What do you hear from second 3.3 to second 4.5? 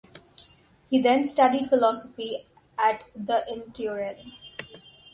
in Turin.